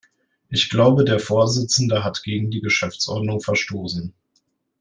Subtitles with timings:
[0.49, 4.15] Ich glaube, der Vorsitzende hat gegen die Geschäftsordnung verstoßen.